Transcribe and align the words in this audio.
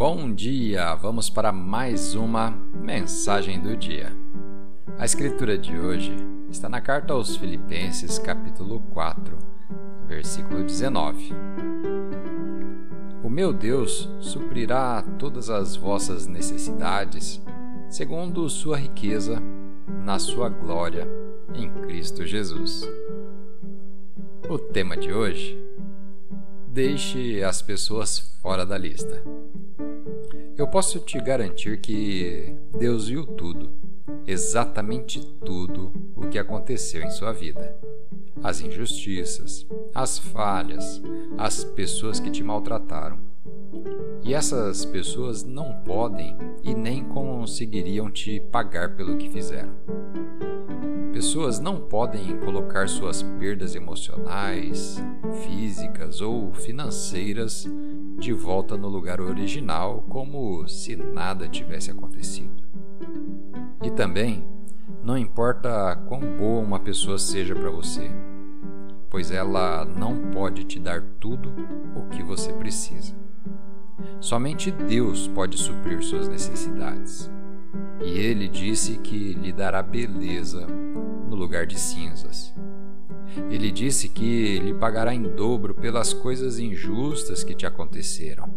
Bom 0.00 0.32
dia! 0.32 0.94
Vamos 0.94 1.28
para 1.28 1.52
mais 1.52 2.14
uma 2.14 2.50
mensagem 2.50 3.60
do 3.60 3.76
dia. 3.76 4.10
A 4.98 5.04
escritura 5.04 5.58
de 5.58 5.76
hoje 5.76 6.16
está 6.48 6.70
na 6.70 6.80
carta 6.80 7.12
aos 7.12 7.36
Filipenses, 7.36 8.18
capítulo 8.18 8.80
4, 8.94 9.36
versículo 10.06 10.64
19. 10.64 11.34
O 13.22 13.28
meu 13.28 13.52
Deus 13.52 14.08
suprirá 14.20 15.04
todas 15.18 15.50
as 15.50 15.76
vossas 15.76 16.26
necessidades, 16.26 17.38
segundo 17.90 18.48
sua 18.48 18.78
riqueza, 18.78 19.38
na 20.02 20.18
sua 20.18 20.48
glória, 20.48 21.06
em 21.54 21.70
Cristo 21.82 22.24
Jesus. 22.24 22.88
O 24.48 24.58
tema 24.58 24.96
de 24.96 25.12
hoje 25.12 25.62
deixe 26.68 27.44
as 27.44 27.60
pessoas 27.60 28.18
fora 28.40 28.64
da 28.64 28.78
lista. 28.78 29.22
Eu 30.60 30.68
posso 30.68 31.00
te 31.00 31.18
garantir 31.18 31.80
que 31.80 32.54
Deus 32.78 33.08
viu 33.08 33.24
tudo, 33.24 33.70
exatamente 34.26 35.18
tudo 35.42 35.90
o 36.14 36.26
que 36.28 36.38
aconteceu 36.38 37.00
em 37.00 37.08
sua 37.08 37.32
vida. 37.32 37.74
As 38.42 38.60
injustiças, 38.60 39.66
as 39.94 40.18
falhas, 40.18 41.00
as 41.38 41.64
pessoas 41.64 42.20
que 42.20 42.30
te 42.30 42.44
maltrataram. 42.44 43.18
E 44.22 44.34
essas 44.34 44.84
pessoas 44.84 45.42
não 45.42 45.80
podem 45.82 46.36
e 46.62 46.74
nem 46.74 47.04
conseguiriam 47.04 48.10
te 48.10 48.38
pagar 48.38 48.94
pelo 48.94 49.16
que 49.16 49.30
fizeram. 49.30 49.72
Pessoas 51.12 51.58
não 51.58 51.80
podem 51.80 52.38
colocar 52.38 52.88
suas 52.88 53.22
perdas 53.22 53.74
emocionais, 53.74 55.02
físicas 55.44 56.20
ou 56.20 56.52
financeiras 56.54 57.68
de 58.18 58.32
volta 58.32 58.76
no 58.76 58.88
lugar 58.88 59.20
original 59.20 60.04
como 60.08 60.66
se 60.68 60.94
nada 60.94 61.48
tivesse 61.48 61.90
acontecido. 61.90 62.62
E 63.82 63.90
também, 63.90 64.44
não 65.02 65.18
importa 65.18 65.96
quão 66.06 66.20
boa 66.20 66.62
uma 66.62 66.78
pessoa 66.78 67.18
seja 67.18 67.54
para 67.54 67.70
você, 67.70 68.08
pois 69.08 69.32
ela 69.32 69.84
não 69.84 70.30
pode 70.30 70.64
te 70.64 70.78
dar 70.78 71.02
tudo 71.18 71.52
o 71.96 72.08
que 72.08 72.22
você 72.22 72.52
precisa. 72.52 73.14
Somente 74.20 74.70
Deus 74.70 75.26
pode 75.28 75.58
suprir 75.58 76.02
suas 76.02 76.28
necessidades. 76.28 77.30
E 78.02 78.18
ele 78.18 78.48
disse 78.48 78.98
que 78.98 79.34
lhe 79.34 79.52
dará 79.52 79.82
beleza 79.82 80.66
no 80.66 81.36
lugar 81.36 81.66
de 81.66 81.78
cinzas. 81.78 82.52
Ele 83.50 83.70
disse 83.70 84.08
que 84.08 84.58
lhe 84.58 84.74
pagará 84.74 85.14
em 85.14 85.22
dobro 85.22 85.74
pelas 85.74 86.12
coisas 86.12 86.58
injustas 86.58 87.44
que 87.44 87.54
te 87.54 87.66
aconteceram. 87.66 88.52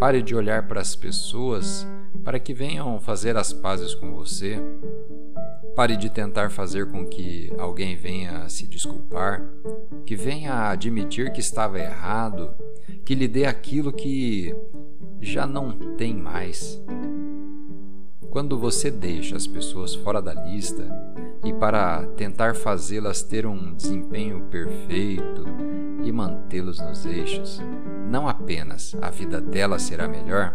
Pare 0.00 0.22
de 0.22 0.34
olhar 0.34 0.66
para 0.66 0.80
as 0.80 0.96
pessoas 0.96 1.86
para 2.24 2.38
que 2.38 2.52
venham 2.52 3.00
fazer 3.00 3.36
as 3.36 3.52
pazes 3.52 3.94
com 3.94 4.12
você. 4.12 4.60
Pare 5.76 5.96
de 5.96 6.10
tentar 6.10 6.50
fazer 6.50 6.90
com 6.90 7.06
que 7.06 7.52
alguém 7.56 7.94
venha 7.94 8.48
se 8.48 8.66
desculpar, 8.66 9.42
que 10.04 10.16
venha 10.16 10.70
admitir 10.70 11.32
que 11.32 11.40
estava 11.40 11.78
errado, 11.78 12.52
que 13.04 13.14
lhe 13.14 13.28
dê 13.28 13.44
aquilo 13.44 13.92
que 13.92 14.54
já 15.20 15.46
não 15.46 15.96
tem 15.96 16.14
mais. 16.14 16.82
Quando 18.38 18.56
você 18.56 18.88
deixa 18.88 19.34
as 19.34 19.48
pessoas 19.48 19.96
fora 19.96 20.22
da 20.22 20.32
lista 20.32 20.86
e 21.44 21.52
para 21.52 22.06
tentar 22.16 22.54
fazê-las 22.54 23.20
ter 23.20 23.44
um 23.44 23.74
desempenho 23.74 24.42
perfeito 24.42 25.44
e 26.04 26.12
mantê-los 26.12 26.78
nos 26.78 27.04
eixos, 27.04 27.60
não 28.08 28.28
apenas 28.28 28.94
a 29.02 29.10
vida 29.10 29.40
delas 29.40 29.82
será 29.82 30.06
melhor, 30.06 30.54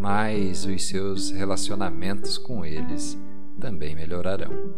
mas 0.00 0.64
os 0.64 0.88
seus 0.88 1.30
relacionamentos 1.30 2.38
com 2.38 2.64
eles 2.64 3.20
também 3.60 3.94
melhorarão. 3.94 4.72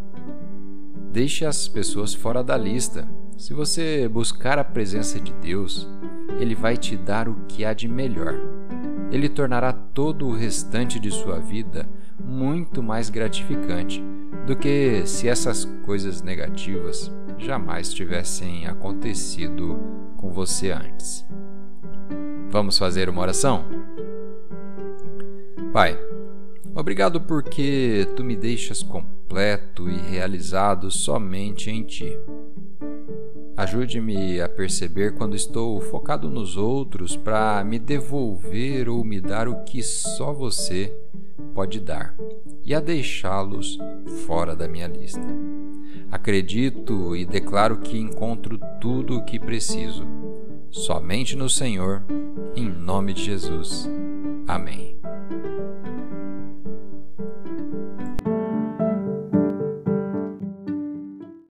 Deixe 1.13 1.45
as 1.45 1.69
pessoas 1.69 2.13
fora 2.13 2.43
da 2.43 2.57
lista. 2.57 3.07
Se 3.37 3.53
você 3.53 4.09
buscar 4.09 4.59
a 4.59 4.63
presença 4.65 5.21
de 5.21 5.31
Deus, 5.35 5.87
Ele 6.37 6.53
vai 6.53 6.75
te 6.75 6.97
dar 6.97 7.29
o 7.29 7.45
que 7.47 7.63
há 7.63 7.73
de 7.73 7.87
melhor. 7.87 8.35
Ele 9.09 9.29
tornará 9.29 9.71
todo 9.71 10.27
o 10.27 10.35
restante 10.35 10.99
de 10.99 11.09
sua 11.11 11.39
vida 11.39 11.87
muito 12.23 12.81
mais 12.81 13.09
gratificante 13.09 14.03
do 14.45 14.55
que 14.55 15.05
se 15.05 15.27
essas 15.27 15.65
coisas 15.85 16.21
negativas 16.21 17.11
jamais 17.37 17.93
tivessem 17.93 18.67
acontecido 18.67 19.77
com 20.17 20.31
você 20.31 20.71
antes. 20.71 21.25
Vamos 22.49 22.77
fazer 22.77 23.09
uma 23.09 23.21
oração? 23.21 23.65
Pai, 25.73 25.99
obrigado 26.73 27.19
porque 27.19 28.07
tu 28.15 28.23
me 28.23 28.35
deixas 28.35 28.81
completo 28.81 29.89
e 29.89 29.97
realizado 29.97 30.89
somente 30.89 31.69
em 31.69 31.83
ti. 31.83 32.17
Ajude-me 33.57 34.41
a 34.41 34.49
perceber 34.49 35.15
quando 35.15 35.35
estou 35.35 35.79
focado 35.79 36.29
nos 36.29 36.55
outros 36.55 37.15
para 37.15 37.63
me 37.63 37.79
devolver 37.79 38.89
ou 38.89 39.03
me 39.03 39.19
dar 39.19 39.47
o 39.47 39.63
que 39.63 39.81
só 39.81 40.33
você 40.33 40.93
pode 41.53 41.79
dar 41.79 42.15
e 42.63 42.73
a 42.73 42.79
deixá-los 42.79 43.77
fora 44.25 44.55
da 44.55 44.67
minha 44.67 44.87
lista. 44.87 45.25
Acredito 46.11 47.15
e 47.15 47.25
declaro 47.25 47.77
que 47.77 47.97
encontro 47.97 48.59
tudo 48.79 49.17
o 49.17 49.25
que 49.25 49.39
preciso, 49.39 50.05
somente 50.71 51.35
no 51.35 51.49
Senhor, 51.49 52.03
em 52.55 52.69
nome 52.69 53.13
de 53.13 53.23
Jesus. 53.23 53.89
Amém. 54.47 55.04